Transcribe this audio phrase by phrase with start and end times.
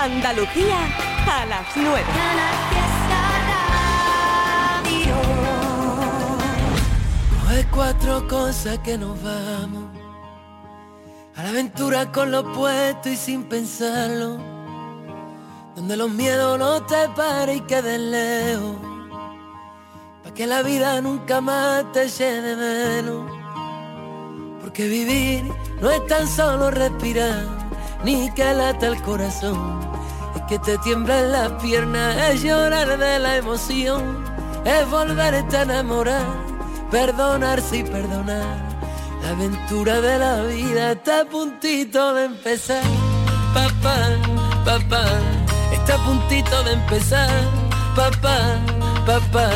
[0.00, 0.78] Andalucía
[1.26, 2.04] a las 9.
[7.48, 9.86] Hay cuatro cosas que nos vamos.
[11.34, 14.38] A la aventura con lo puesto y sin pensarlo.
[15.74, 18.76] Donde los miedos no te paren y queden lejos.
[20.22, 23.32] Pa' que la vida nunca más te llene menos.
[24.60, 25.42] Porque vivir
[25.80, 27.46] no es tan solo respirar,
[28.04, 29.77] ni que lata el corazón.
[30.48, 34.24] Que te tiemblan las piernas, es llorar de la emoción,
[34.64, 36.24] es volverte a enamorar,
[36.90, 38.56] perdonarse y perdonar.
[39.22, 42.82] La aventura de la vida está a puntito de empezar.
[43.52, 44.08] Papá,
[44.64, 45.04] papá,
[45.70, 47.28] está a puntito de empezar.
[47.94, 48.56] Papá,
[49.04, 49.50] papá.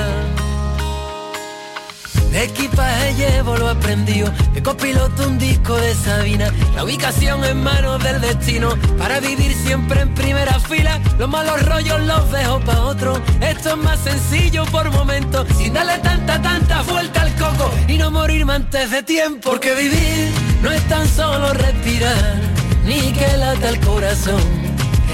[2.32, 8.02] De equipaje llevo lo aprendido, de copiloto un disco de Sabina, la ubicación en manos
[8.02, 13.20] del destino, para vivir siempre en primera fila, los malos rollos los dejo pa' otro,
[13.42, 18.10] esto es más sencillo por momentos, sin darle tanta, tanta vuelta al coco, y no
[18.10, 22.40] morirme antes de tiempo, porque vivir no es tan solo respirar,
[22.86, 24.42] ni que lata el corazón,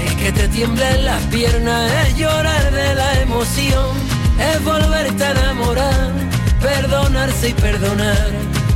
[0.05, 3.97] es que te tiemblen las piernas, es llorar de la emoción,
[4.39, 8.29] es volverte a enamorar perdonarse y perdonar.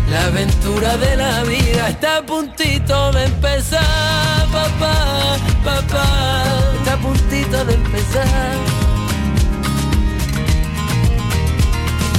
[0.10, 6.44] La aventura de la vida está a puntito de empezar, papá, papá,
[6.78, 8.56] está a puntito de empezar.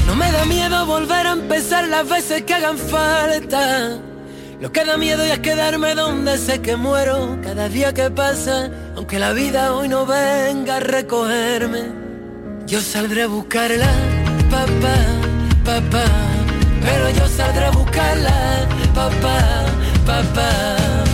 [0.07, 3.99] No me da miedo volver a empezar las veces que hagan falta.
[4.61, 9.19] Lo que da miedo es quedarme donde sé que muero cada día que pasa, aunque
[9.19, 11.83] la vida hoy no venga a recogerme.
[12.67, 13.91] Yo saldré a buscarla,
[14.51, 15.24] papá
[15.65, 16.05] papá,
[16.83, 19.65] pero yo saldré a buscarla, papá,
[20.07, 21.14] papá.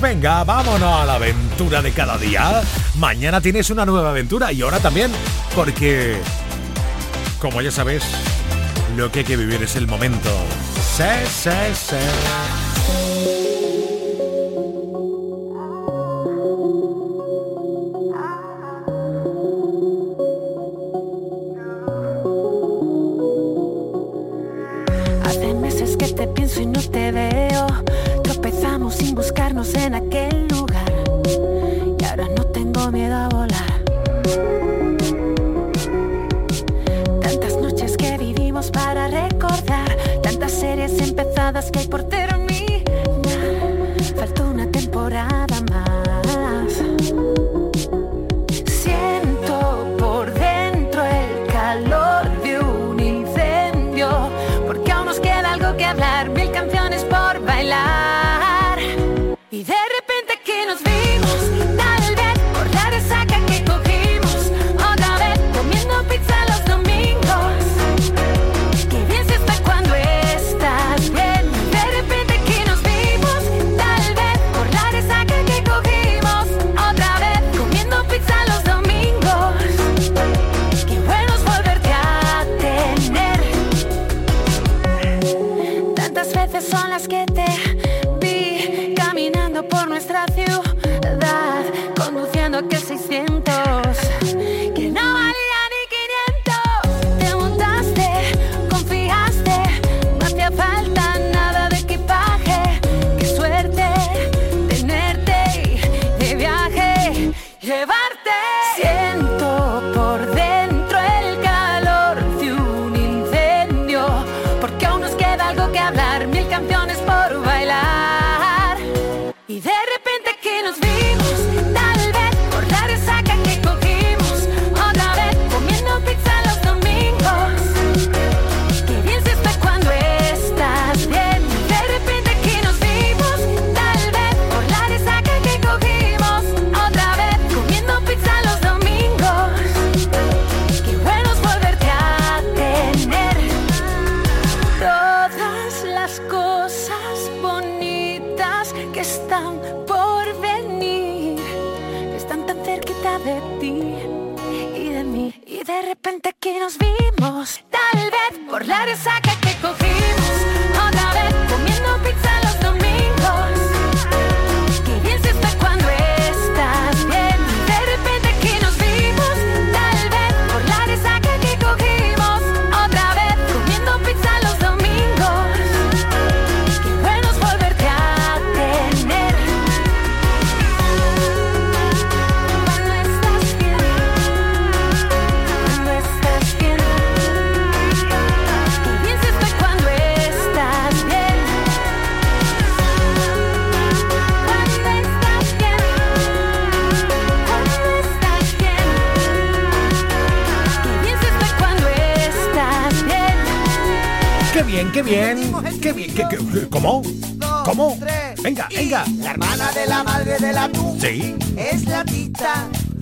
[0.00, 2.62] Pues venga, vámonos a la aventura de cada día.
[2.96, 5.12] Mañana tienes una nueva aventura y ahora también,
[5.54, 6.16] porque,
[7.38, 8.02] como ya sabes,
[8.96, 10.30] lo que hay que vivir es el momento.
[10.96, 12.69] Sí, sí, sí.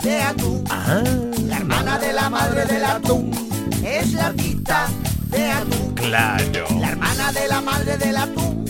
[0.08, 0.64] De atún.
[1.48, 3.30] La hermana de la madre del atún
[3.84, 4.86] es la tita
[5.30, 5.94] de atún.
[5.94, 6.66] claro.
[6.80, 8.64] La hermana de la madre del atún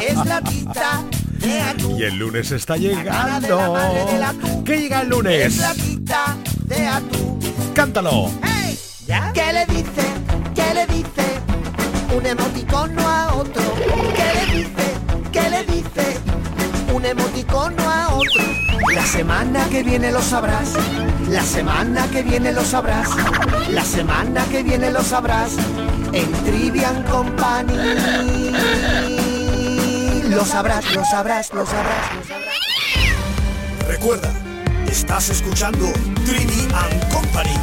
[0.00, 1.02] es la tita
[1.38, 1.96] de atún.
[1.98, 4.24] Y el lunes está de la madre del llegando.
[4.26, 4.64] atún.
[4.64, 5.56] ¿Qué llega el Es lunes?
[5.58, 6.36] la tita
[6.66, 7.38] de atún.
[7.74, 8.30] Cántalo.
[18.94, 20.74] La semana que viene lo sabrás.
[21.28, 23.08] La semana que viene lo sabrás.
[23.70, 25.52] La semana que viene lo sabrás.
[26.12, 27.74] En Trivian Company.
[30.28, 32.58] Lo sabrás, lo sabrás, lo sabrás, lo sabrás.
[33.88, 34.30] Recuerda,
[34.90, 35.86] estás escuchando
[36.26, 37.58] 3D and Company.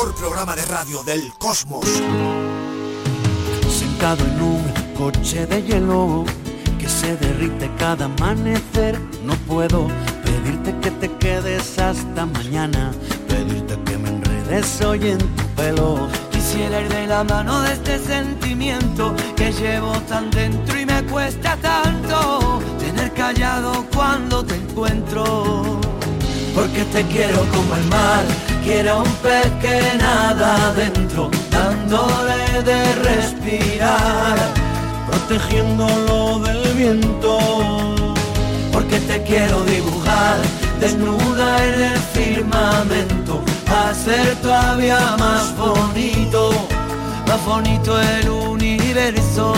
[0.00, 1.84] Mejor programa de radio del cosmos.
[3.68, 6.24] Sentado en un coche de hielo
[6.78, 8.98] que se derrite cada amanecer.
[9.24, 9.88] No puedo
[10.24, 12.92] pedirte que te quedes hasta mañana,
[13.28, 16.08] pedirte que me enredes hoy en tu pelo.
[16.30, 21.56] Quisiera ir de la mano de este sentimiento que llevo tan dentro y me cuesta
[21.56, 25.78] tanto tener callado cuando te encuentro.
[26.54, 28.24] Porque te quiero como el mar,
[28.64, 34.36] quiero un pez que nada adentro, dándole de respirar,
[35.08, 37.38] protegiéndolo del viento.
[38.72, 40.38] porque te quiero dibujar
[40.80, 43.42] desnuda en el firmamento,
[43.88, 46.50] hacer todavía más bonito,
[47.26, 49.52] más bonito el universo.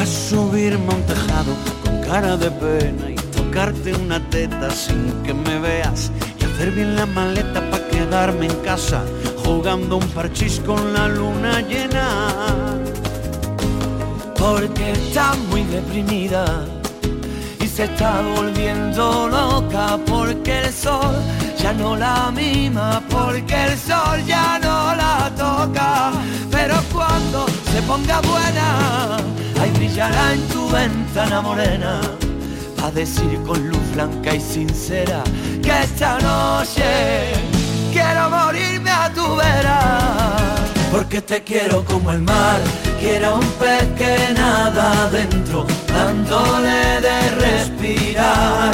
[0.00, 1.52] A subirme a tejado
[1.84, 6.12] con cara de pena y tocarte una teta sin que me veas
[6.58, 9.04] hacer bien la maleta para quedarme en casa
[9.44, 12.08] jugando un parchís con la luna llena.
[14.36, 16.44] porque está muy deprimida
[17.60, 21.14] y se está volviendo loca porque el sol
[21.62, 26.10] ya no la mima, porque el sol ya no la toca.
[26.50, 29.16] Pero cuando se ponga buena,
[29.60, 32.00] ahí brillará en tu ventana morena.
[32.88, 35.22] A decir con luz blanca y sincera
[35.62, 37.34] que esta noche
[37.92, 40.56] quiero morirme a tu vera.
[40.90, 42.58] Porque te quiero como el mar,
[42.98, 48.72] quiero un pez que nada adentro, dándole de respirar,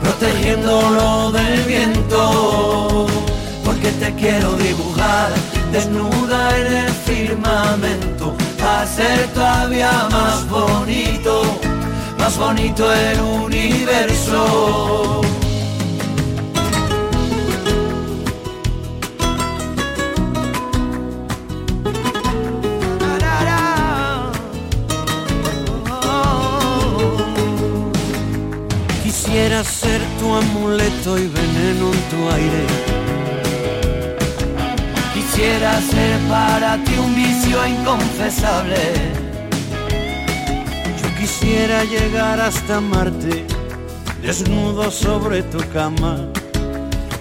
[0.00, 3.06] protegiéndolo del viento.
[3.62, 5.28] Porque te quiero dibujar
[5.70, 8.34] desnuda en el firmamento,
[8.80, 11.60] hacer todavía más bonito,
[12.24, 15.20] más bonito el universo.
[29.02, 32.66] Quisiera ser tu amuleto y veneno en tu aire.
[35.12, 39.23] Quisiera ser para ti un vicio inconfesable.
[41.24, 43.46] Quisiera llegar hasta Marte,
[44.20, 46.18] desnudo sobre tu cama.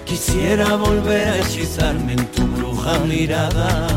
[0.04, 3.88] Quisiera volver a hechizarme en tu bruja mirada.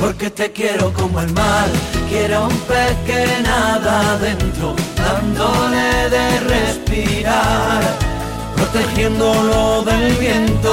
[0.00, 1.68] Porque te quiero como el mar,
[2.08, 7.82] quiero un pez que nada adentro, dándole de respirar,
[8.56, 10.72] protegiéndolo del viento.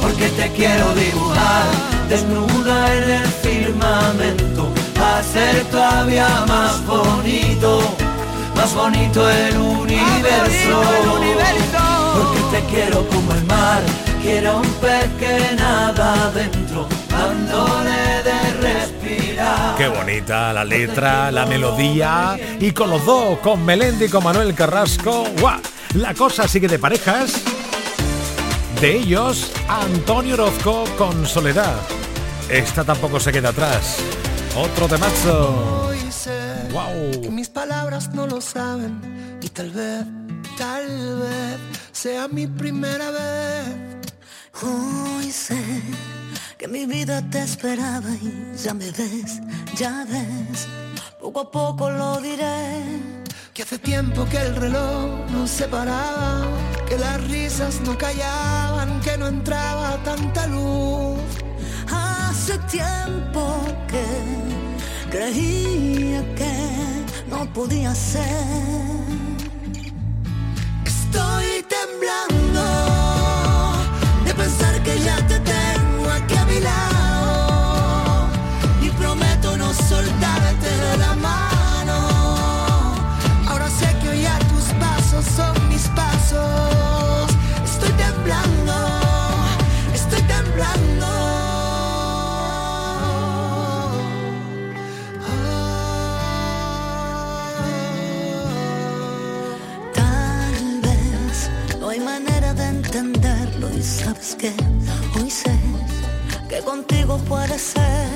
[0.00, 1.66] Porque te quiero dibujar
[2.08, 4.72] desnuda en el firmamento,
[5.18, 7.80] hacer todavía más bonito,
[8.54, 10.82] más bonito el universo.
[12.52, 13.82] te quiero como el mar,
[14.22, 19.76] quiero un pez que nada dentro, dándole de respirar.
[19.76, 24.54] Qué bonita la letra, la melodía y con los dos, con Melendi y con Manuel
[24.54, 25.60] Carrasco, ¡guau!
[25.94, 27.32] La cosa sigue de parejas.
[28.80, 31.76] De ellos, Antonio Orozco con Soledad.
[32.48, 33.98] Esta tampoco se queda atrás.
[34.56, 35.86] Otro temazo.
[35.88, 37.22] Hoy sé Wow.
[37.22, 40.04] que mis palabras no lo saben y tal vez,
[40.56, 40.86] tal
[41.20, 41.58] vez
[41.92, 43.66] sea mi primera vez.
[44.62, 45.62] Hoy sé
[46.58, 49.40] que mi vida te esperaba y ya me ves,
[49.76, 50.66] ya ves.
[51.20, 52.82] Poco a poco lo diré.
[53.54, 56.46] Que hace tiempo que el reloj no se paraba,
[56.88, 61.18] que las risas no callaban, que no entraba tanta luz.
[62.48, 64.06] Hace tiempo que
[65.10, 66.54] creía que
[67.28, 68.24] no podía ser.
[70.86, 72.64] Estoy temblando
[74.24, 75.37] de pensar que ya te
[104.20, 104.52] sabes que
[105.18, 105.52] hoy sé
[106.48, 108.08] que contigo puede ser.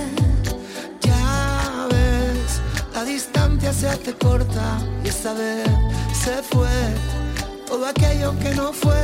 [1.01, 2.61] Ya ves,
[2.95, 5.69] la distancia se hace corta y esta vez
[6.25, 6.69] se fue
[7.67, 8.95] todo aquello que no fue.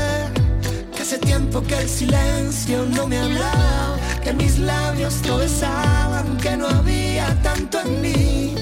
[0.94, 6.56] Que hace tiempo que el silencio no me hablaba, que mis labios no besaban, que
[6.56, 8.54] no había tanto en mí.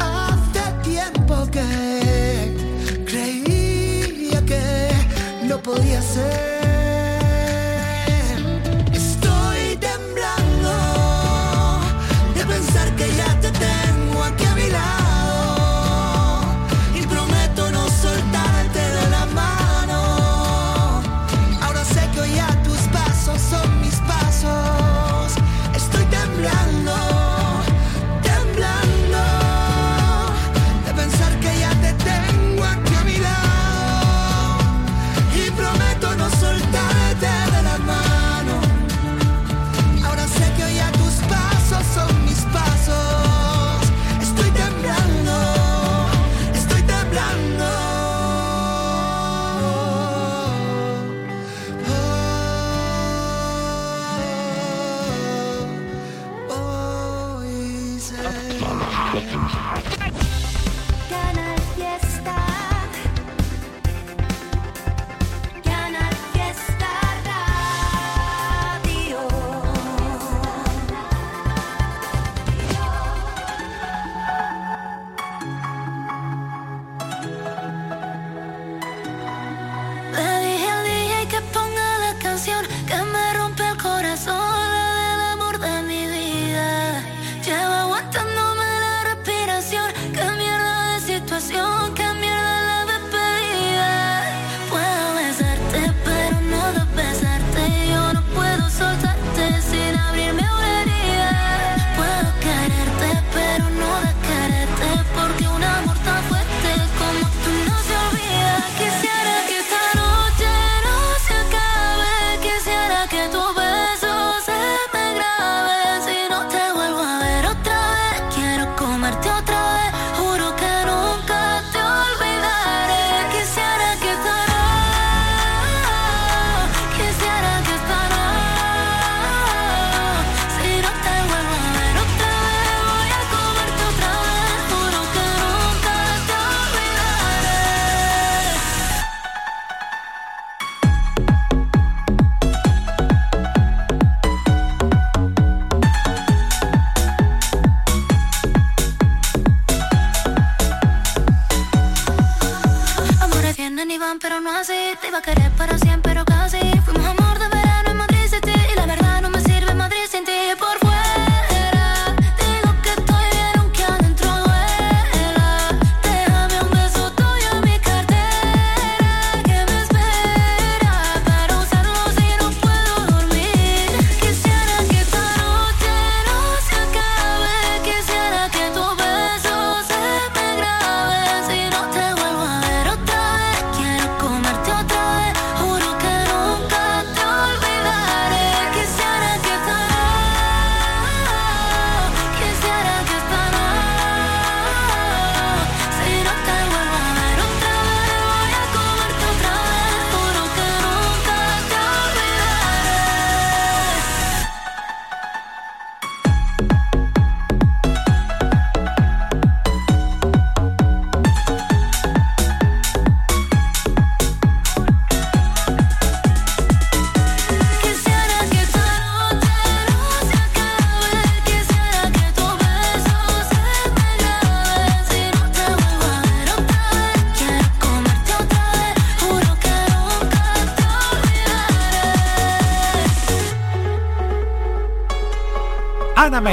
[0.00, 2.54] Hace tiempo que
[3.04, 4.90] creía que
[5.44, 6.57] no podía ser.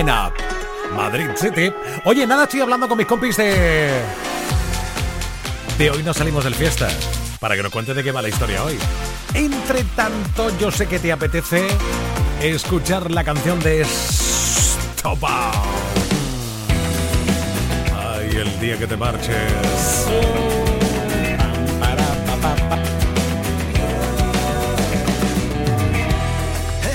[0.03, 1.71] Madrid City.
[2.03, 4.01] Oye, nada, estoy hablando con mis compis de...
[5.77, 6.89] De hoy no salimos del fiesta.
[7.39, 8.77] Para que nos cuentes de qué va la historia hoy.
[9.33, 11.67] Entre tanto, yo sé que te apetece
[12.41, 15.23] escuchar la canción de Stop
[17.93, 20.07] Ay, el día que te marches.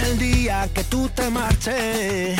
[0.04, 2.38] El día que tú te marches,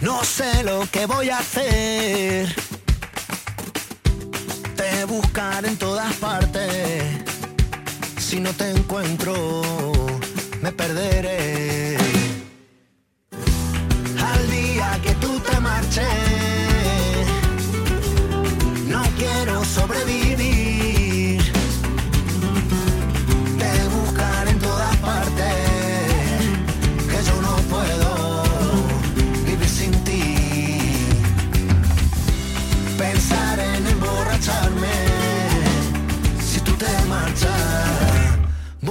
[0.00, 2.54] no sé lo que voy a hacer.
[4.76, 7.04] Te buscar en todas partes.
[8.18, 9.62] Si no te encuentro,
[10.62, 12.09] me perderé.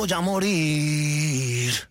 [0.10, 1.89] Voy a morir.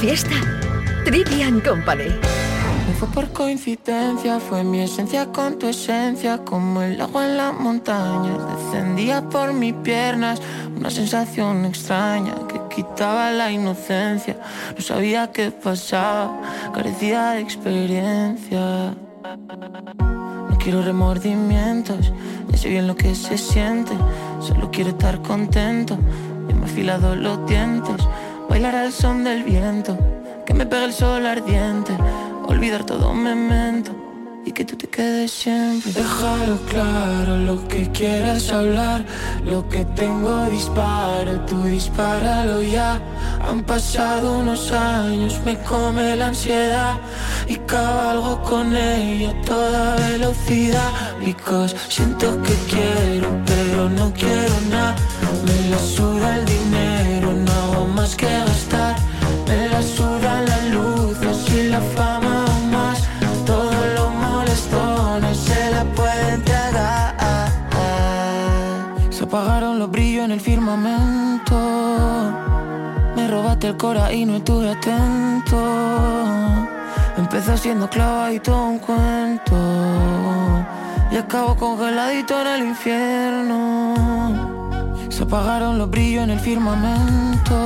[0.00, 0.34] Fiesta,
[1.06, 2.08] Trivian Company.
[2.08, 7.58] No fue por coincidencia, fue mi esencia con tu esencia, como el agua en las
[7.58, 8.38] montañas.
[8.56, 10.42] Descendía por mis piernas
[10.76, 14.38] una sensación extraña que quitaba la inocencia.
[14.76, 16.42] No sabía qué pasaba,
[16.74, 18.94] carecía de experiencia.
[20.50, 22.12] No quiero remordimientos,
[22.48, 23.92] ya sé bien lo que se siente.
[24.40, 25.96] Solo quiero estar contento,
[26.48, 27.96] ya me he afilado los dientes.
[28.56, 29.98] Bailar al son del viento,
[30.46, 31.94] que me pegue el sol ardiente.
[32.46, 33.92] Olvidar todo memento
[34.46, 35.92] y que tú te quedes siempre.
[35.92, 39.04] Déjalo claro, lo que quieras hablar,
[39.44, 42.98] lo que tengo disparo, tú dispáralo ya.
[43.46, 46.94] Han pasado unos años, me come la ansiedad
[47.46, 50.90] y cabalgo con ella a toda velocidad.
[51.22, 54.96] Because siento que quiero, pero no quiero nada.
[55.44, 58.45] Me la suda el dinero, no hago más que
[73.66, 75.58] El cora y no estuve atento.
[77.16, 79.56] Empezó siendo clavadito un cuento
[81.10, 83.94] y acabó congeladito en el infierno.
[85.08, 87.56] Se apagaron los brillos en el firmamento.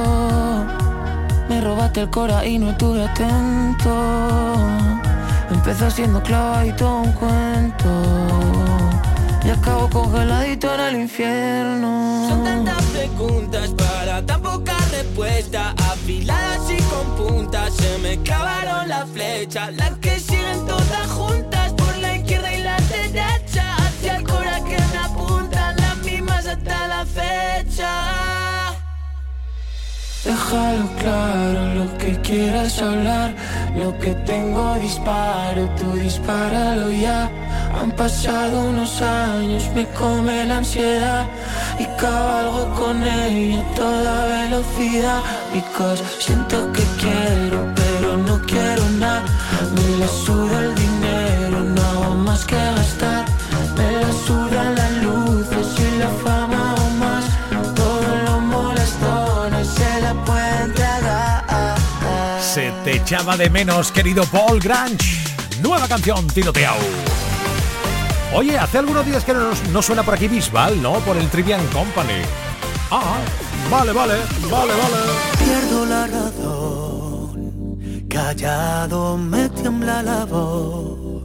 [1.50, 4.56] Me robaste el cora y no estuve atento.
[5.50, 8.29] Empezó siendo clavadito un cuento
[9.50, 12.26] y acabó congeladito en el infierno.
[12.28, 17.74] Son tantas preguntas para tan poca respuesta, afiladas y con puntas.
[17.74, 22.76] Se me clavaron las flechas, las que siguen todas juntas por la izquierda y la
[22.76, 23.76] derecha.
[23.76, 28.69] Hacia el cora que me apuntan, las mismas hasta la fecha.
[30.24, 33.32] Déjalo claro lo que quieras hablar,
[33.74, 37.30] lo que tengo disparo, tú dispáralo ya.
[37.80, 41.24] Han pasado unos años, me come la ansiedad
[41.78, 45.22] y cabalgo con ella a toda velocidad.
[45.54, 49.24] Because siento que quiero, pero no quiero nada.
[49.74, 53.24] Me la suda el dinero, no hago más que gastar.
[53.74, 56.39] Me la sudan las luces y la fama
[63.10, 65.18] echaba de menos, querido Paul Grange.
[65.60, 66.76] Nueva canción, tiroteao.
[68.32, 70.92] Oye, hace algunos días que no suena por aquí Bisbal, ¿no?
[71.00, 72.22] Por el Trivian Company.
[72.88, 73.18] Ah,
[73.68, 74.14] vale, vale,
[74.48, 74.96] vale, vale.
[75.44, 81.24] Pierdo la razón, callado me tiembla la voz,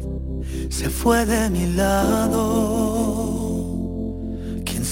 [0.72, 3.45] se fue de mi lado.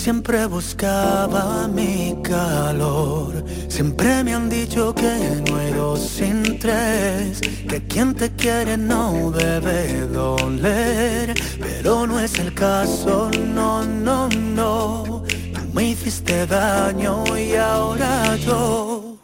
[0.04, 7.88] Siempre buscaba mi calor, siempre me han dicho que no hay dos sin tres, que
[7.88, 15.24] quien te quiere no debe doler, pero no es el caso, no, no, no.
[15.54, 19.18] Tú me hiciste daño y ahora yo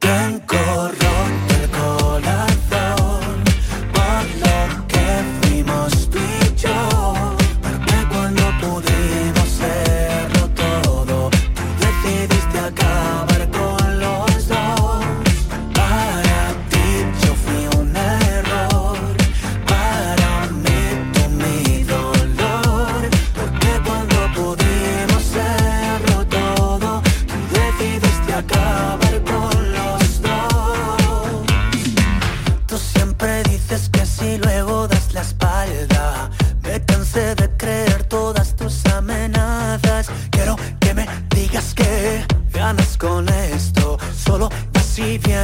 [0.00, 0.83] tengo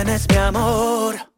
[0.00, 1.29] así vienes, mi amor.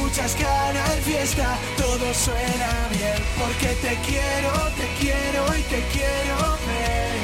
[0.00, 6.36] escuchas Canal Fiesta, todo suena bien, porque te quiero, te quiero y te quiero
[6.66, 7.18] ver,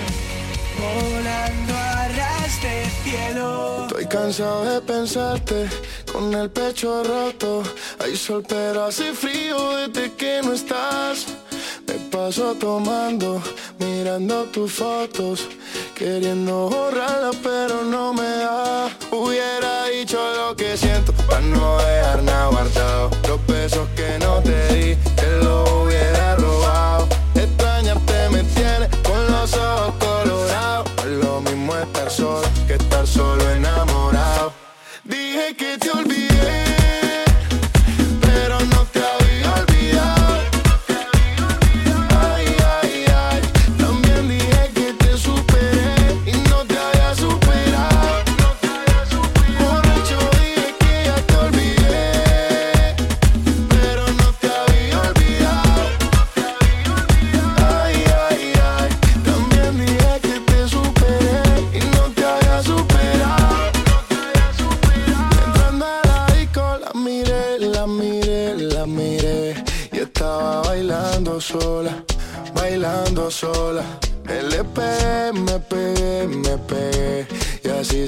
[0.79, 3.87] volando a ras de cielo.
[3.87, 5.69] Estoy cansado de pensarte,
[6.13, 7.63] con el pecho roto,
[7.99, 11.27] hay sol pero hace frío desde que no estás.
[11.87, 13.41] Me paso tomando,
[13.79, 15.49] mirando tus fotos,
[15.95, 18.89] queriendo borrarla pero no me da.
[19.13, 20.96] Hubiera dicho lo que siento
[21.27, 23.16] pa' no dejar nada.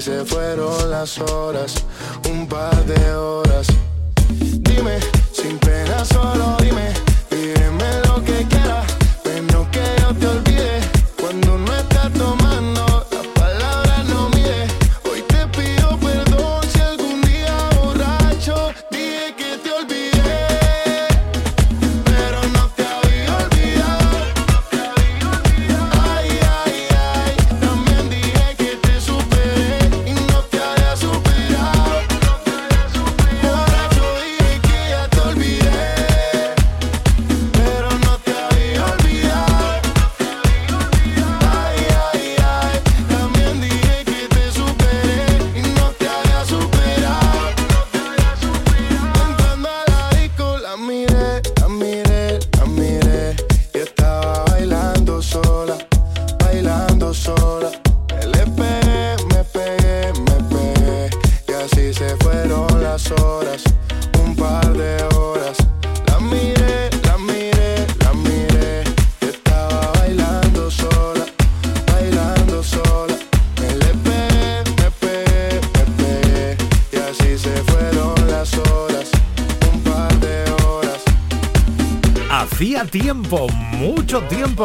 [0.01, 1.73] se fueron las horas,
[2.29, 3.67] un par de horas.
[4.29, 5.18] Dime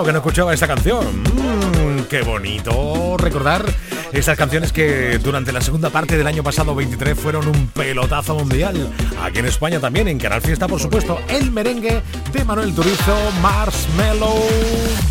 [0.02, 1.22] que no escuchaba esta canción.
[1.22, 3.64] Mm, qué bonito recordar
[4.12, 8.90] estas canciones que durante la segunda parte del año pasado 23 fueron un pelotazo mundial.
[9.22, 12.02] Aquí en España también, en Canal Fiesta, por supuesto, el merengue
[12.32, 14.42] de Manuel Turizo, Marshmallow,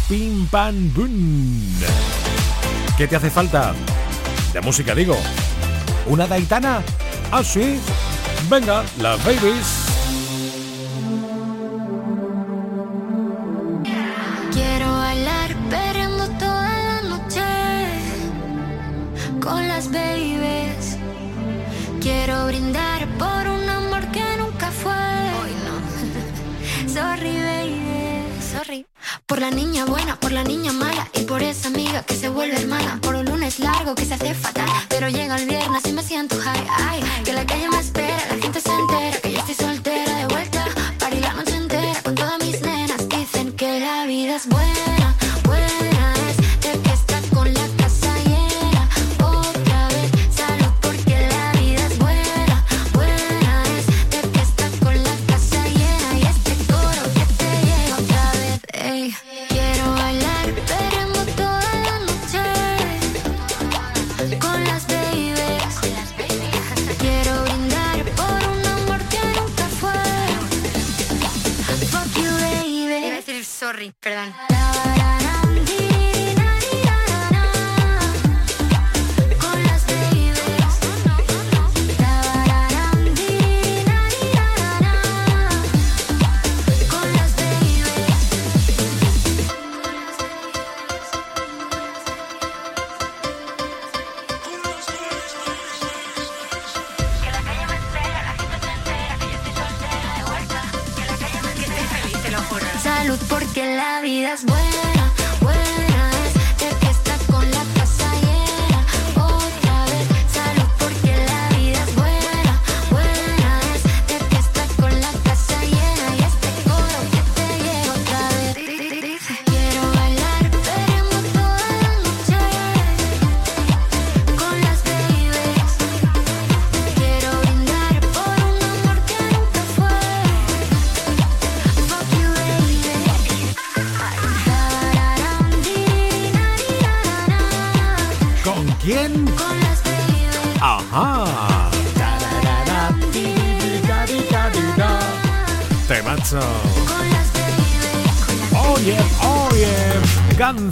[0.09, 1.61] Pim Pam Boom.
[2.97, 3.73] ¿Qué te hace falta?
[4.51, 5.15] De música, digo.
[6.07, 6.81] ¿Una daitana?
[7.31, 7.79] Ah, sí.
[8.49, 9.82] Venga, las babies.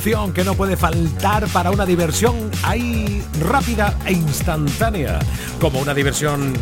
[0.03, 5.19] Canción que no puede faltar para una diversión ahí rápida e instantánea.
[5.59, 6.53] Como una diversión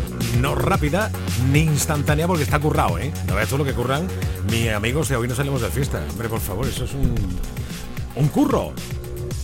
[0.42, 1.10] no rápida
[1.50, 3.10] ni instantánea porque está currado, ¿eh?
[3.26, 4.06] No ves tú lo que curran
[4.50, 6.02] mis amigos de hoy no salimos de fiesta.
[6.10, 7.14] Hombre, por favor, eso es un,
[8.16, 8.74] un curro.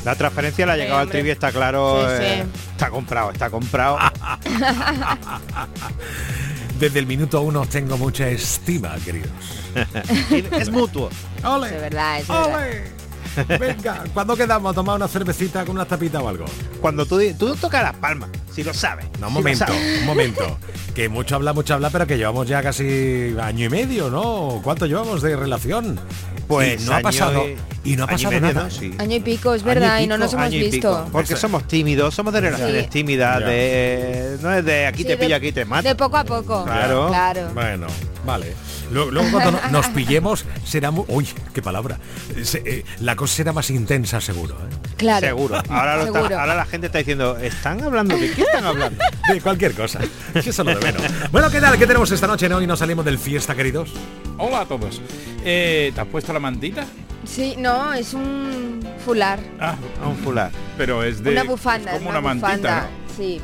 [0.04, 2.06] La transferencia la ha llegado al trivi, está claro.
[2.06, 2.50] Sí, eh, sí.
[2.72, 3.96] Está comprado, está comprado.
[6.78, 9.30] Desde el minuto uno tengo mucha estima, queridos.
[10.52, 11.08] es mutuo.
[11.42, 11.68] ¡Ole!
[11.68, 12.56] Es verdad, es verdad.
[12.56, 12.95] ¡Ole!
[13.60, 16.44] Venga, ¿cuándo quedamos a tomar una cervecita con una tapita o algo?
[16.80, 19.06] Cuando tú, tú tocas las palmas, si lo sabes.
[19.20, 20.00] No, un si momento, sabes.
[20.00, 20.58] un momento.
[20.96, 24.62] Que mucho habla, mucho habla, pero que llevamos ya casi año y medio, ¿no?
[24.64, 26.00] ¿Cuánto llevamos de relación?
[26.46, 27.44] Pues Y no ha pasado
[27.84, 28.64] y- y no ha año y pasado medio, nada.
[28.64, 28.70] ¿no?
[28.70, 28.94] Sí.
[28.98, 30.70] Año y pico, es Año y verdad, y, no pico, nos hemos visto.
[30.70, 31.08] pico.
[31.12, 32.90] Porque somos tímidos, somos de relaciones Sí.
[32.90, 33.46] tímidas, Ya.
[33.46, 35.88] de no es de aquí Sí, te de- pillo, aquí te mato.
[35.88, 36.64] De poco a poco.
[36.64, 37.08] Claro.
[37.08, 37.50] Claro.
[37.54, 37.86] Bueno,
[38.24, 38.54] vale.
[38.92, 41.04] Luego, luego cuando no- nos pillemos será muy...
[41.08, 41.98] Uy, qué palabra.
[42.44, 44.54] Se- eh, la cosa será más intensa, seguro.
[44.54, 44.76] ¿eh?
[44.96, 45.26] Claro.
[45.26, 45.56] Seguro.
[45.68, 46.38] Ahora, lo está- Seguro.
[46.38, 49.02] ahora la gente está diciendo, ¿están hablando de qué están hablando?
[49.32, 49.98] De cualquier cosa.
[50.34, 51.02] Eso es lo de menos.
[51.32, 51.76] Bueno, ¿qué tal?
[51.76, 52.48] ¿Qué tenemos esta noche?
[52.48, 52.62] ¿No?
[52.62, 53.90] Y nos salimos del fiesta, queridos.
[54.38, 55.00] Hola a todos.
[55.44, 56.84] Eh, ¿Te has puesto la mantita?
[57.26, 59.40] Sí, no, es un fular.
[59.58, 59.74] Ah,
[60.06, 60.50] un fular.
[60.76, 61.92] Pero es de una bufanda.
[61.92, 62.88] es como una, una, mantita, bufanda.
[63.16, 63.40] Sí,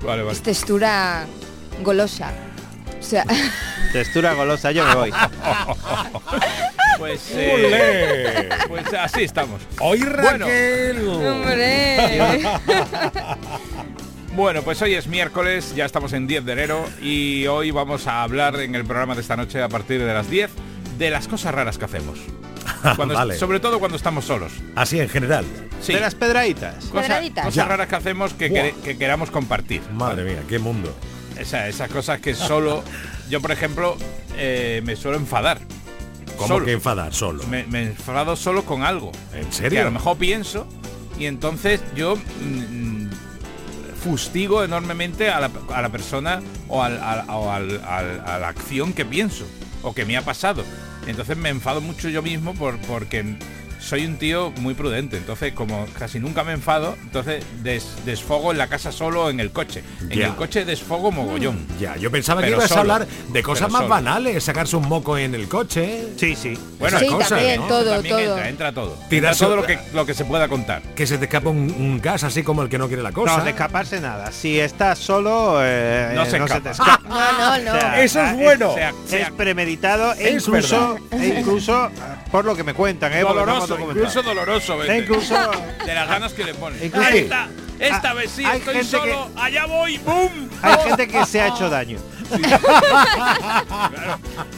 [0.00, 0.06] ¿no?
[0.08, 0.36] Vale, vale.
[0.36, 1.24] es textura
[1.82, 2.32] golosa.
[2.98, 3.24] O sea,
[3.92, 5.12] Textura golosa, yo me voy.
[6.98, 8.48] Pues, ¡Olé!
[8.68, 9.60] pues así estamos.
[9.80, 10.46] Hoy Bueno.
[10.46, 11.08] Raquel.
[11.08, 12.42] hombre.
[14.34, 18.22] Bueno, pues hoy es miércoles, ya estamos en 10 de enero y hoy vamos a
[18.22, 20.50] hablar en el programa de esta noche a partir de las 10
[21.06, 22.18] de las cosas raras que hacemos.
[22.96, 23.36] Cuando- Vale.
[23.36, 24.52] Sobre todo cuando estamos solos.
[24.76, 25.44] Así en general.
[25.80, 26.84] Sí, De las pedraditas.
[26.86, 27.44] cosas, Pedraditas.
[27.44, 27.64] cosas Ya.
[27.66, 29.82] raras que hacemos que, queramos compartir.
[29.92, 30.94] Madre mía, qué mundo.
[31.38, 32.82] Esa- esas cosas que solo...
[33.28, 33.96] Yo, por ejemplo,
[34.36, 35.58] eh, me suelo enfadar.
[36.36, 36.64] ¿Cómo Solo.
[36.66, 37.44] que enfadar solo?
[37.48, 39.12] Me, me enfado solo con algo.
[39.34, 39.80] ¿En Que serio?
[39.82, 40.66] a lo mejor pienso
[41.18, 43.06] y entonces yo mm,
[44.02, 48.48] fustigo enormemente a la, a la persona o, al- al- o al- al- a la
[48.48, 49.44] acción que pienso
[49.82, 50.64] o que me ha pasado.
[51.06, 53.36] Entonces me enfado mucho yo mismo por, porque
[53.82, 55.16] soy un tío muy prudente.
[55.16, 59.40] Entonces, como casi nunca me enfado, entonces des- desfogo en la casa solo o en
[59.40, 59.82] el coche.
[60.08, 60.26] En Ya.
[60.28, 61.66] el coche desfogo mogollón.
[61.80, 63.88] Ya, yo pensaba que ibas a hablar de cosas más solo.
[63.94, 66.08] banales, sacarse un moco en el coche.
[66.16, 66.58] Sí, sí.
[66.78, 67.66] Bueno, Sí, cosas, también, ¿no?
[67.66, 68.28] todo, También todo.
[68.34, 68.98] entra, entra todo.
[69.08, 70.82] Tirar todo lo que, lo que se pueda contar.
[70.94, 73.38] Que se te escapa un, un gas así como el que no quiere la cosa.
[73.38, 74.30] No, de escaparse nada.
[74.32, 77.00] Si estás solo, eh, No se te escapa.
[77.12, 77.76] No, no, no.
[77.76, 78.74] O sea, Eso es ah, bueno.
[78.74, 81.90] sea- Es premeditado e Es incluso, e incluso
[82.30, 83.20] por lo que me cuentan, ¿eh?
[83.20, 83.34] hemos
[83.76, 84.78] doloroso, incluso doloroso.
[84.78, 84.98] Vete.
[84.98, 85.34] incluso
[85.86, 86.84] de las ganas que le ponen.
[86.84, 87.48] Incluso- esta,
[87.78, 90.48] esta Ah, vez sí, hay estoy gente solo, allá voy, ¡boom!
[90.62, 91.98] hay gente que se ha hecho daño.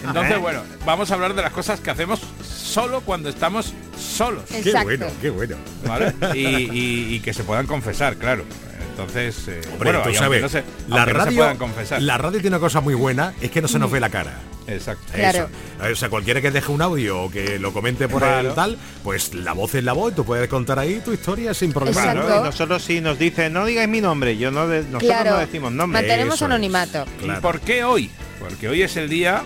[0.05, 0.39] Entonces, ¿Eh?
[0.39, 4.83] bueno, vamos a hablar de las cosas que hacemos solo cuando estamos solos, Qué Exacto.
[4.85, 5.57] bueno, qué bueno.
[5.87, 6.13] ¿vale?
[6.35, 8.45] Y, y- y que se puedan confesar, claro.
[8.91, 11.39] Entonces, eh, Hombre, bueno, tú y aunque sabes, no se, la aunque no se radio,
[11.39, 12.03] puedan confesar.
[12.03, 14.35] la radio tiene una cosa muy buena, es que no se nos ve la cara.
[14.67, 15.13] Exacto.
[15.13, 15.49] Claro.
[15.83, 15.93] Eso.
[15.93, 18.49] O sea, cualquiera que deje un audio o que lo comente por Claro.
[18.49, 21.73] el tal, pues la voz es la voz tú puedes contar ahí tu historia sin
[21.73, 22.15] problema.
[22.15, 22.45] ¿no?
[22.45, 25.31] Nosotros sí nos dicen, no digáis mi nombre, yo no de- nosotros Claro.
[25.33, 26.01] no decimos nombre.
[26.01, 26.51] Mantenemos Eso es.
[26.51, 27.05] anonimato.
[27.21, 27.39] Claro.
[27.39, 28.11] ¿Y por qué hoy?
[28.41, 29.43] Porque hoy es el día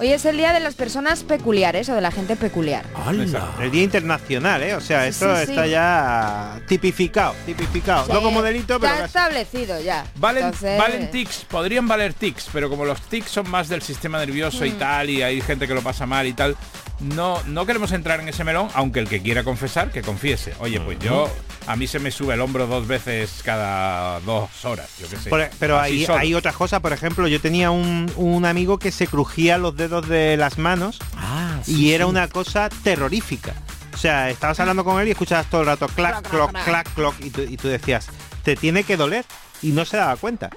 [0.00, 2.84] Hoy es el día de las personas peculiares o de la gente peculiar.
[3.06, 3.24] ¡Hala!
[3.60, 4.74] El Día Internacional, ¿eh?
[4.74, 5.50] O sea, Sí, esto sí, sí.
[5.52, 8.12] está ya tipificado, tipificado.
[8.12, 9.18] No como delito, pero Está casi.
[9.18, 10.04] establecido ya.
[10.16, 14.18] Valen, Entonces- valen tics, podrían valer tics, pero como los tics son más del sistema
[14.18, 14.78] nervioso y Mm.
[14.78, 16.56] tal, y hay gente que lo pasa mal y tal,
[17.00, 20.54] no, no queremos entrar en ese melón, aunque el que quiera confesar, que confiese.
[20.60, 21.28] Oye, pues yo,
[21.66, 25.28] a mí se me sube el hombro dos veces cada dos horas, yo qué sé.
[25.30, 28.90] Por- pero Así hay, hay otras cosas, por ejemplo, yo tenía un, un amigo que
[28.92, 33.54] se crujía los dedos de las manos Ah, y sí, era una cosa terrorífica.
[33.92, 36.64] O sea, estabas hablando con él y escuchabas todo el rato clac, Clac, cloc, clac,
[36.64, 38.08] clac, cloc y tú, y tú decías,
[38.42, 39.24] te tiene que doler
[39.62, 40.50] y no se daba cuenta.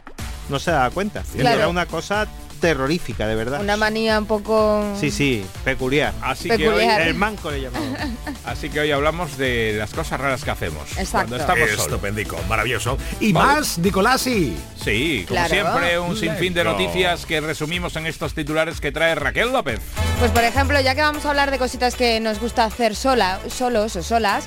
[0.50, 1.24] No se daba cuenta.
[1.38, 1.58] Claro.
[1.58, 2.28] Era una cosa
[2.58, 3.62] terrorífica, de verdad.
[3.62, 4.84] Una manía un poco...
[5.00, 6.14] Sí, sí, peculiar.
[6.22, 6.84] Así que, hoy.
[6.84, 7.98] El manco le llamamos.
[8.46, 10.90] así que hoy hablamos de las cosas raras que hacemos.
[10.98, 11.12] Exacto.
[11.12, 11.70] Cuando estamos.
[11.70, 12.98] Estupendico, maravilloso.
[13.20, 13.54] Y Vale.
[13.60, 14.56] más, Nicolasi.
[14.84, 15.50] Sí, como Claro.
[15.54, 19.80] siempre, un sinfín de noticias que resumimos en estos titulares que trae Raquel López.
[20.20, 23.40] Pues por ejemplo, ya que vamos a hablar de cositas que nos gusta hacer sola,
[23.50, 24.46] solos o solas,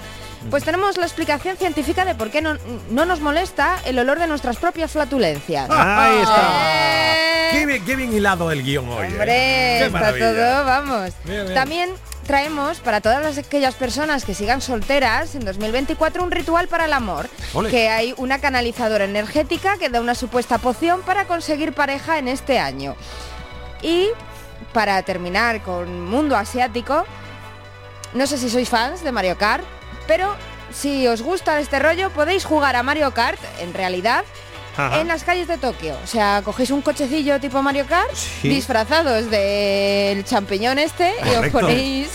[0.49, 2.57] pues tenemos la explicación científica de por qué no,
[2.91, 5.68] no nos molesta el olor de nuestras propias flatulencias.
[5.70, 6.51] Ahí está.
[6.64, 7.49] ¡Eh!
[7.53, 9.07] Qué bien, qué bien hilado el guion hoy.
[9.09, 9.11] ¿eh?
[9.11, 11.11] Hombre, está todo, vamos.
[11.24, 11.55] Bien, bien.
[11.55, 11.91] También
[12.26, 16.93] traemos para todas las- aquellas personas que sigan solteras en 2024 un ritual para el
[16.93, 17.28] amor.
[17.53, 17.68] Ole.
[17.70, 22.61] Que hay una canalizadora energética que da una supuesta poción para conseguir pareja en este
[22.61, 22.95] año.
[23.82, 24.09] Y
[24.72, 27.05] para terminar con mundo asiático,
[28.14, 29.64] no sé si sois fans de Mario Kart,
[30.07, 30.34] pero
[30.72, 34.24] si os gusta este rollo podéis jugar a Mario Kart en realidad
[34.76, 35.01] Ajá.
[35.01, 35.96] en las calles de Tokio.
[36.03, 38.48] O sea, cogéis un cochecillo tipo Mario Kart Sí.
[38.48, 42.11] disfrazados del champiñón este y os ponéis...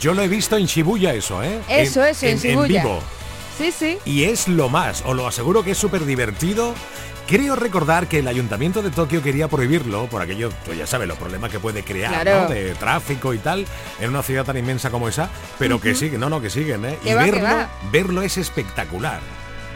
[0.00, 1.60] Yo lo he visto en Shibuya eso, ¿eh?
[1.68, 2.82] Eso, eso, en Shibuya.
[2.82, 2.98] vivo.
[3.58, 3.98] sí, sí.
[4.06, 6.74] Y es lo más, os lo aseguro que es súper divertido.
[7.26, 11.16] Creo recordar que el ayuntamiento de Tokio quería prohibirlo, por aquello, tú ya sabes, los
[11.16, 12.42] problemas que puede crear, Claro.
[12.42, 12.48] ¿no?
[12.54, 13.64] De tráfico y tal,
[14.00, 15.98] en una ciudad tan inmensa como esa, pero que Ujú.
[16.00, 16.98] siguen, no, no, que siguen, ¿eh?
[17.04, 17.48] Y va, verlo,
[17.90, 19.20] verlo es espectacular.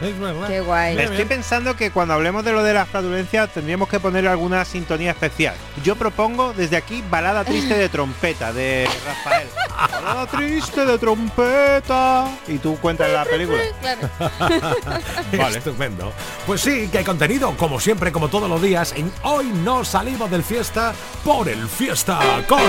[0.01, 0.47] Es verdad.
[0.47, 0.95] Qué guay.
[0.95, 4.63] Me estoy pensando que cuando hablemos de lo de la flatulencia tendríamos que poner alguna
[4.65, 5.55] sintonía especial.
[5.83, 9.47] Yo propongo desde aquí balada triste de trompeta de Rafael.
[9.91, 12.27] balada triste de trompeta.
[12.47, 13.59] Y tú cuentas la película.
[15.37, 15.57] Vale.
[15.57, 16.13] Estupendo.
[16.45, 20.29] Pues sí, que hay contenido, como siempre, como todos los días, en Hoy no salimos
[20.29, 20.93] del fiesta
[21.23, 22.59] por el fiesta con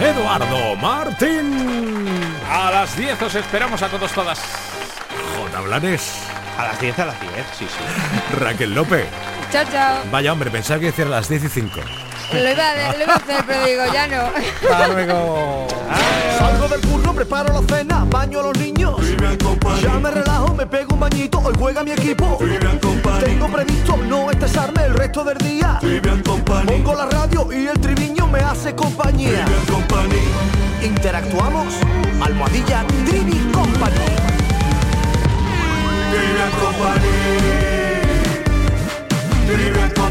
[0.00, 2.06] Eduardo Martín.
[2.50, 4.40] A las 10 os esperamos a todos todas.
[5.36, 5.60] J.
[5.62, 6.33] Blanes.
[6.58, 8.36] A las 10, a las 10, sí, sí.
[8.40, 9.06] Raquel López.
[9.50, 9.98] Chao, chao.
[10.10, 11.80] Vaya hombre, pensaba que decía a las 10 y 5.
[12.32, 14.30] Lo iba, a, lo iba a hacer, pero digo, ya no.
[14.72, 15.66] Hasta luego.
[16.38, 18.96] Salgo del curro, preparo la cena, baño a los niños.
[19.82, 22.38] Ya me relajo, me pego un bañito, hoy juega mi equipo.
[23.24, 25.78] Tengo previsto no estresarme el resto del día.
[26.66, 29.44] Pongo la radio y el triviño me hace compañía.
[30.82, 31.74] Interactuamos,
[32.20, 34.33] almohadilla Trivi Company.
[36.14, 37.10] Trivian Company.
[39.46, 40.03] Trivian Company.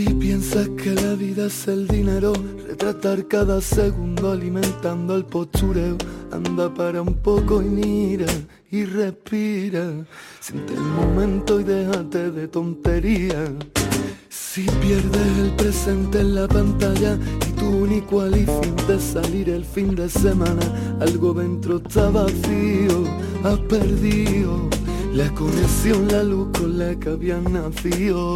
[0.00, 2.32] Si piensas que la vida es el dinero,
[2.66, 5.98] retratar cada segundo alimentando el postureo,
[6.32, 8.24] anda para un poco y mira
[8.70, 10.06] y respira,
[10.40, 13.44] siente el momento y déjate de tontería.
[14.30, 19.94] Si pierdes el presente en la pantalla y tu único alivio de salir el fin
[19.94, 23.04] de semana, algo dentro está vacío,
[23.44, 24.70] has perdido
[25.12, 28.34] la conexión, la luz con la que habías nacido.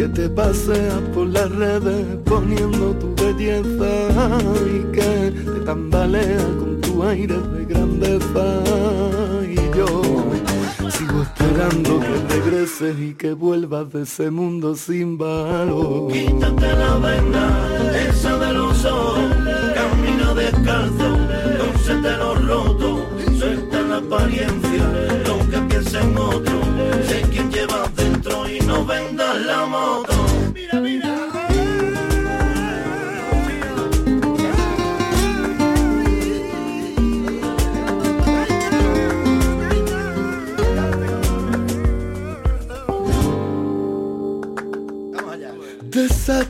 [0.00, 7.02] Que te paseas por las redes poniendo tu belleza y que te tambaleas con tu
[7.02, 8.62] aire de grandeza.
[9.46, 10.02] Y yo
[10.90, 16.10] sigo esperando que regreses y que vuelvas de ese mundo sin valor.
[16.10, 19.34] Quítate la venda, esa de los ojos,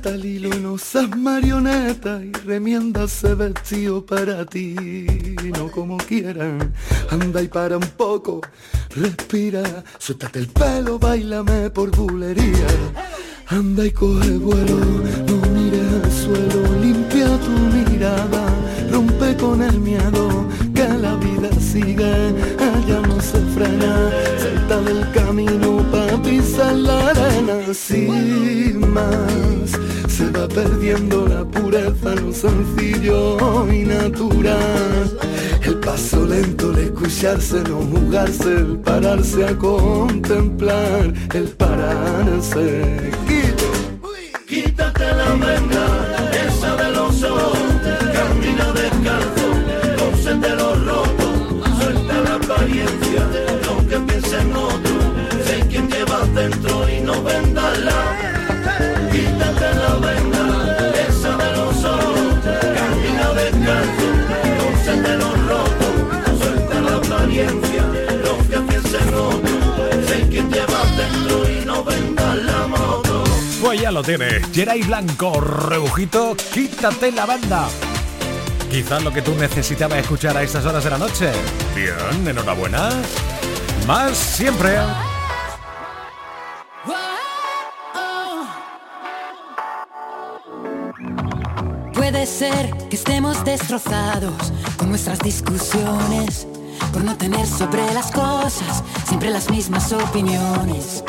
[0.00, 4.74] Desata el hilo, no seas marioneta y remienda ese vestido para ti,
[5.58, 6.72] no como quieran.
[7.10, 8.40] Anda y para un poco,
[8.96, 12.66] respira, suéltate el pelo, bailame por bulería.
[13.48, 14.78] Anda y coge vuelo,
[15.26, 18.46] no mires al suelo, limpia tu mirada,
[18.90, 22.28] rompe con el miedo, que la vida sigue,
[22.58, 25.10] ella no se frena, salta del
[27.72, 29.70] más,
[30.08, 35.18] se va perdiendo la pureza, lo sencillo y natural.
[35.62, 43.12] El paso lento, el escucharse, no jugarse, el pararse a contemplar, el pararse.
[44.48, 45.86] Quítate la venda,
[46.44, 47.58] esa de los ojos,
[48.12, 49.48] camina descalzo,
[49.96, 53.49] cósete los rotos, suelta la apariencia,
[73.60, 74.40] Pues ya lo tiene.
[74.52, 77.68] Geray Blanco, rebujito, quítate la banda.
[78.68, 81.30] Quizás lo que tú necesitabas escuchar a estas horas de la noche.
[81.74, 82.90] Bien, enhorabuena.
[83.86, 84.78] Más siempre.
[92.30, 96.46] Ser que estemos destrozados con nuestras discusiones,
[96.92, 101.02] por no tener sobre las cosas siempre las mismas opiniones.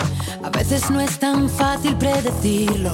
[0.43, 2.91] A veces no es tan fácil predecirlo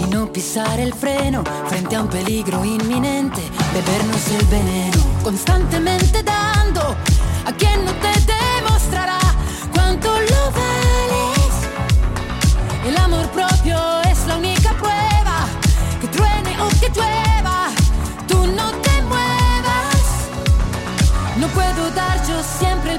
[0.00, 3.42] y no pisar el freno frente a un peligro inminente,
[3.74, 6.96] bebernos el veneno, constantemente dando
[7.44, 9.18] a quien no te demostrará
[9.74, 11.54] cuánto lo vales.
[12.86, 14.07] El amor propio es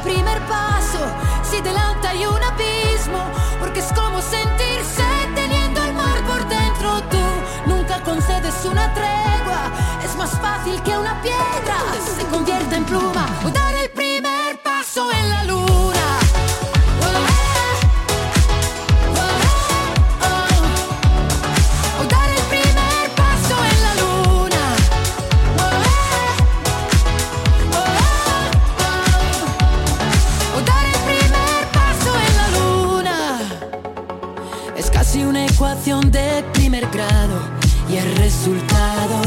[0.01, 0.99] primer paso
[1.43, 3.19] si delante hay un abismo,
[3.59, 5.03] porque es como sentirse
[5.35, 7.01] teniendo el mar por dentro.
[7.09, 7.23] Tú
[7.65, 9.71] nunca concedes una tregua,
[10.03, 11.77] es más fácil que una piedra
[12.17, 13.25] se convierta en pluma
[37.87, 39.21] y el resultado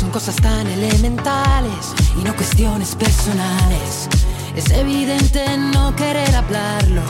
[0.00, 4.08] son cosas tan elementales y no cuestiones personales.
[4.54, 5.44] Es evidente
[5.74, 7.02] no querer hablarlo,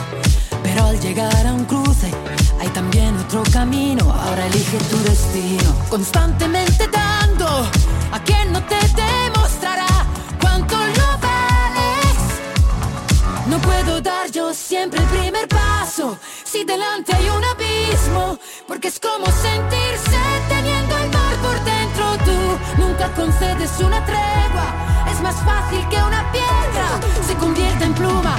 [0.61, 2.11] pero al llegar a un cruce
[2.59, 4.11] hay también otro camino.
[4.11, 7.47] Ahora elige tu destino, constantemente dando
[8.11, 9.87] a quien no te demostrará
[10.41, 12.17] cuánto lo vales.
[13.47, 16.17] No puedo dar yo siempre el primer paso
[16.47, 22.05] si delante hay un abismo, porque es como sentirse teniendo el mar por dentro.
[22.25, 24.67] Tú nunca concedes una tregua,
[25.11, 28.35] es más fácil que una piedra se convierta en pluma.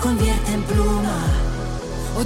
[0.00, 1.18] Convierte en pluma.
[2.16, 2.24] O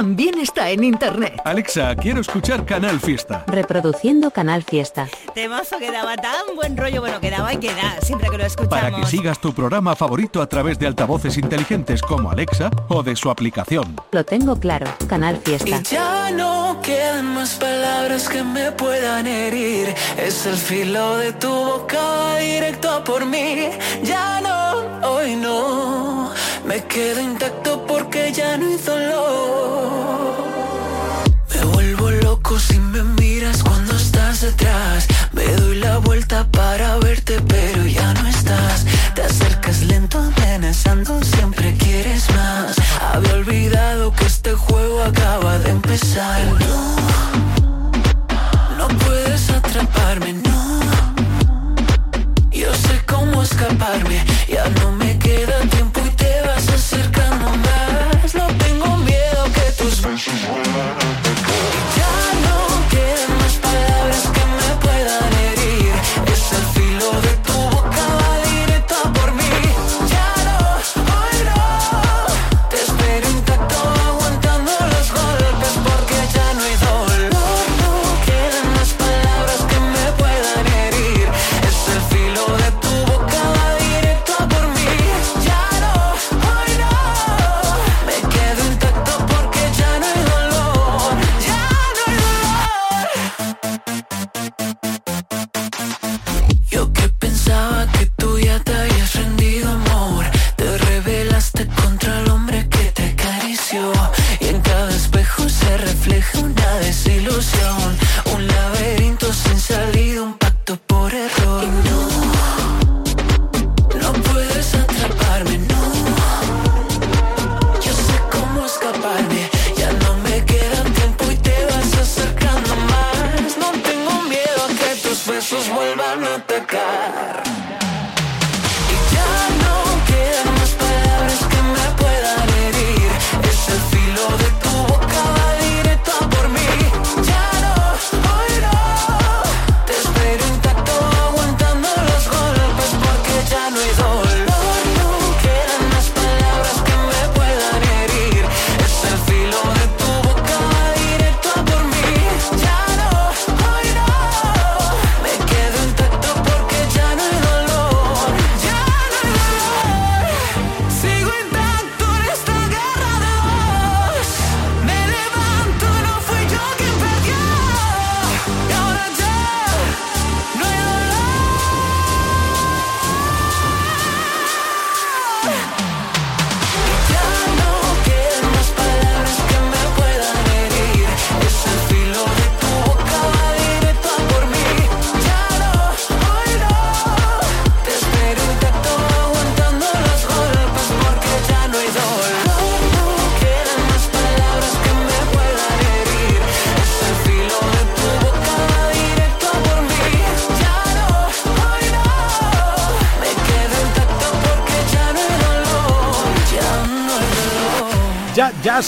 [0.00, 1.42] también está en internet.
[1.44, 3.44] Alexa, quiero escuchar Canal Fiesta.
[3.46, 5.06] Reproduciendo Canal Fiesta.
[5.34, 8.46] Temazo que daba tan buen rollo, bueno, que daba y que da, siempre que lo
[8.46, 8.80] escuchamos.
[8.80, 13.14] Para que sigas tu programa favorito a través de altavoces inteligentes como Alexa o de
[13.14, 13.94] su aplicación.
[14.12, 14.86] Lo tengo claro.
[15.06, 15.68] Canal Fiesta.
[15.68, 19.94] Y ya no quedan más palabras que me puedan herir.
[20.16, 23.68] Es el filo de tu boca directo a por mí.
[24.02, 26.32] Ya no, hoy no.
[26.64, 29.59] Me quedo intacto porque ya no hay dolor.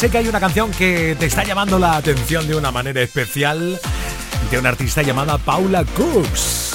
[0.02, 3.78] sé que hay una canción que te está llamando la atención de una manera especial
[4.50, 6.72] de una artista llamada Paula Cooks.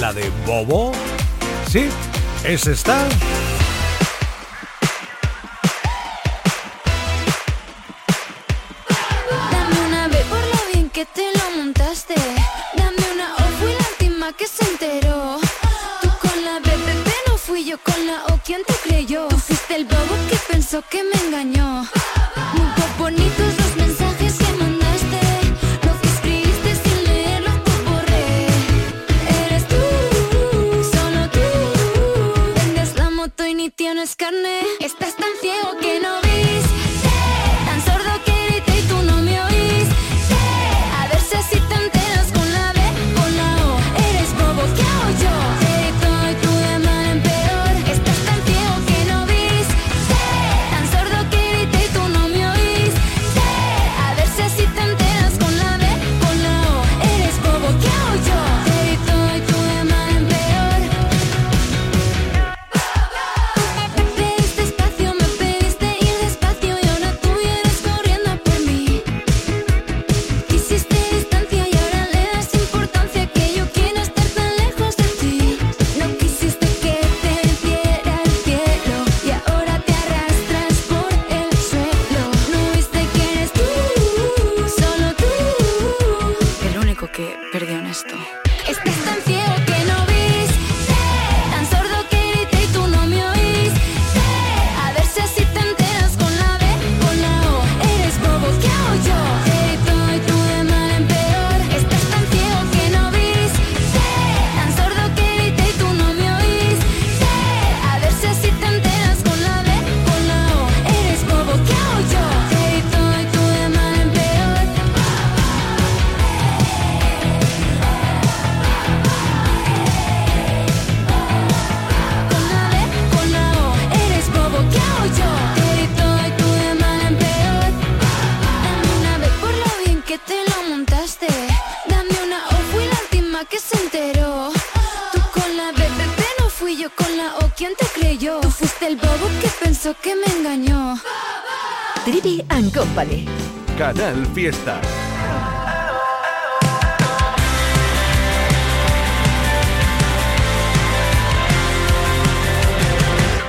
[0.00, 0.92] La de Bobo.
[1.68, 1.90] ¿Sí?
[2.44, 3.06] ¿Es esta?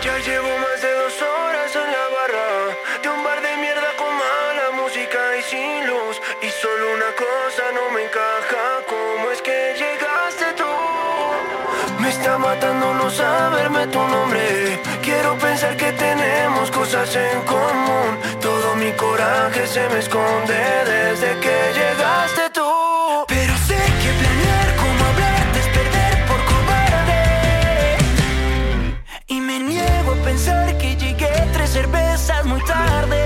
[0.01, 4.11] Ya llevo más de dos horas en la barra, de un bar de mierda con
[4.17, 6.19] mala música y sin luz.
[6.41, 10.65] Y solo una cosa no me encaja, como es que llegaste tú.
[11.99, 18.17] Me está matando no saberme tu nombre, quiero pensar que tenemos cosas en común
[19.67, 20.53] se me esconde
[20.85, 23.25] desde que llegaste tú.
[23.27, 27.97] Pero sé que planear como hablarte es perder por cobarde.
[29.27, 33.18] Y me niego a pensar que llegué tres cervezas muy tarde.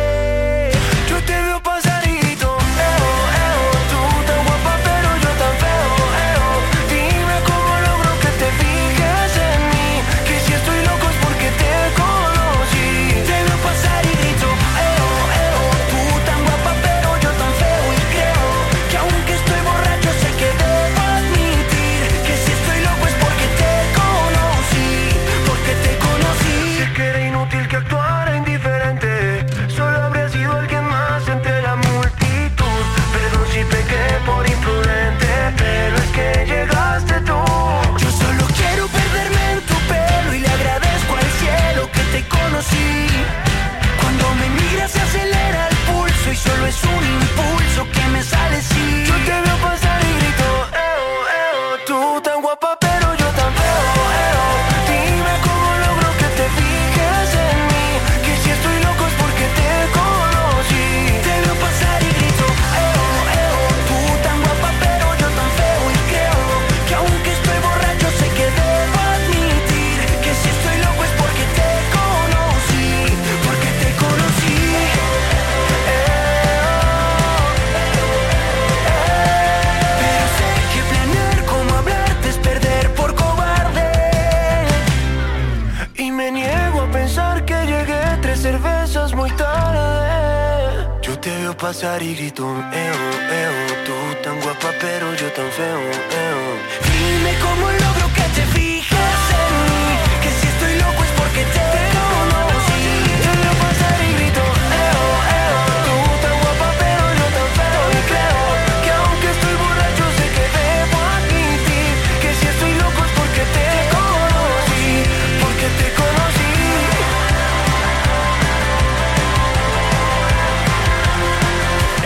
[91.74, 93.00] pasar y grito, eo,
[93.42, 93.54] eo,
[93.86, 93.94] tú
[94.24, 95.82] tan guapa pero yo tan feo,
[96.24, 96.42] eo.
[96.86, 98.73] Dime cómo logro que te vi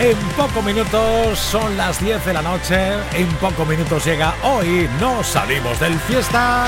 [0.08, 2.94] En pocos minutos son las 10 de la noche.
[3.12, 4.88] En pocos minutos llega hoy.
[4.98, 6.64] No salimos del fiesta.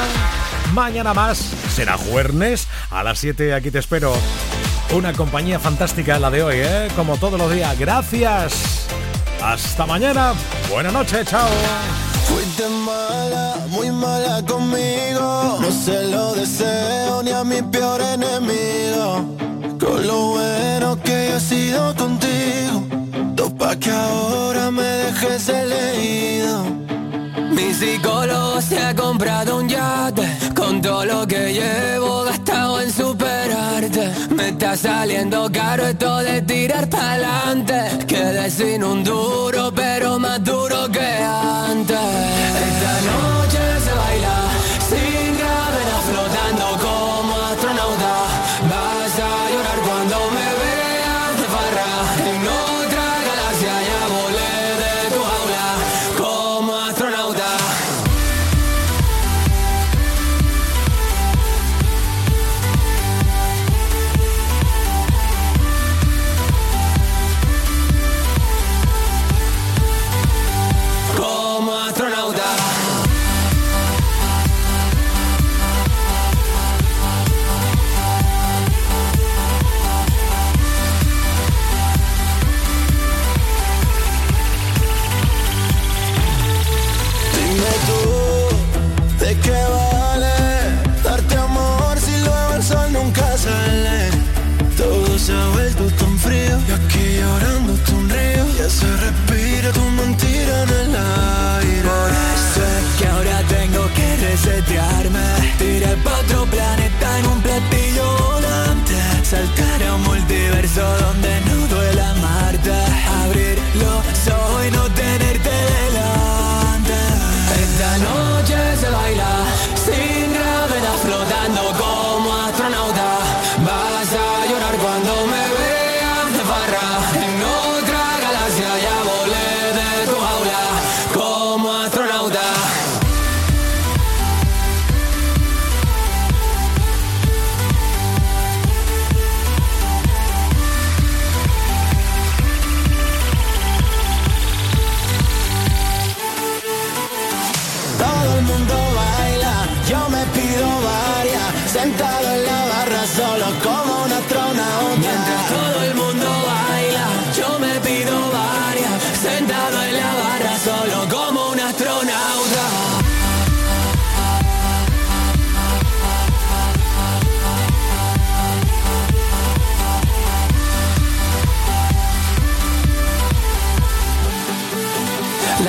[0.74, 1.38] Mañana más
[1.74, 2.68] será jueves.
[2.90, 4.12] A las 7 aquí te espero.
[4.92, 6.88] Una compañía fantástica la de hoy, ¿eh?
[6.94, 7.78] Como todos los días.
[7.78, 8.86] Gracias.
[9.42, 10.34] Hasta mañana.
[10.68, 11.24] Buena noche.
[11.24, 11.48] Chao.
[12.28, 15.58] Fuiste mala, muy mala conmigo.
[15.62, 19.34] No se lo deseo ni a mi peor enemigo.
[19.80, 22.89] Con lo bueno que he sido contigo.
[23.78, 26.64] Que ahora me dejes elegido.
[27.52, 30.28] Mi psicólogo se ha comprado un yate.
[30.54, 34.10] Con todo lo que llevo gastado en superarte.
[34.30, 38.06] Me está saliendo caro esto de tirar pa'lante.
[38.06, 41.96] Quedé sin un duro, pero más duro que antes.
[41.96, 43.59] Esta noche.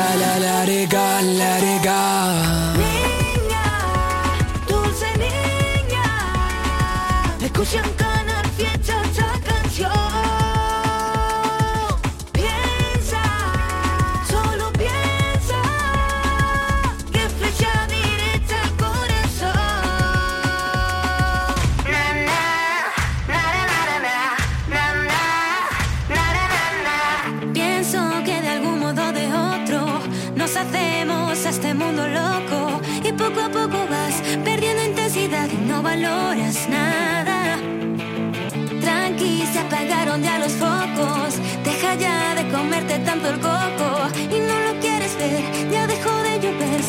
[0.01, 2.80] la la la, la la la.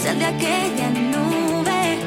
[0.03, 1.99] sal de aquella nube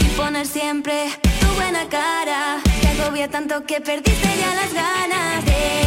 [0.00, 2.58] y poner siempre tu buena cara.
[2.80, 5.85] Te agobia tanto que perdiste ya las ganas de.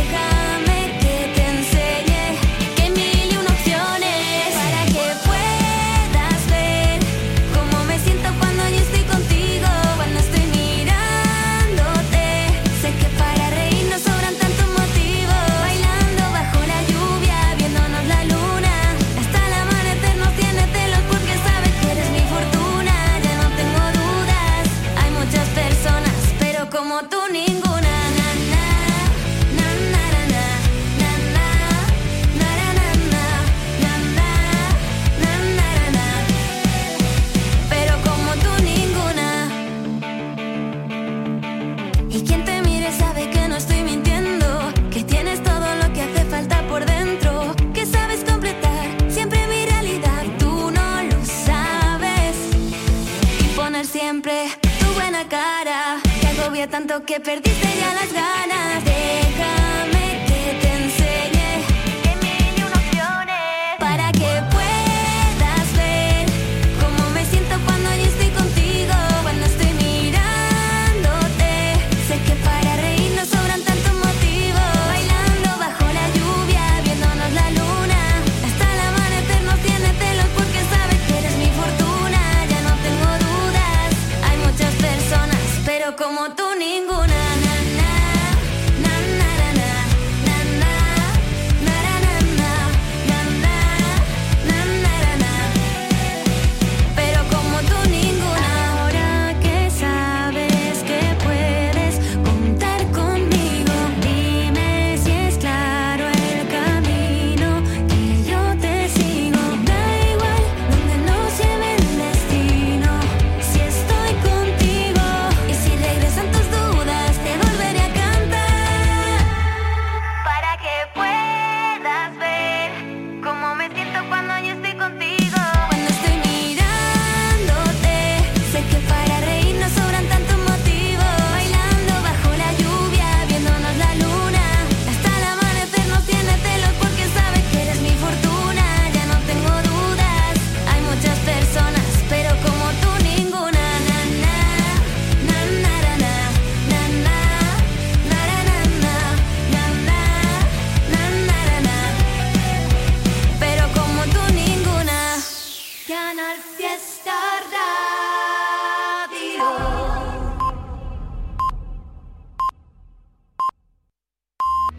[53.83, 54.33] siempre
[54.79, 55.97] tu buena cara.
[56.21, 59.28] Te agobia tanto que perdiste ya las ganas de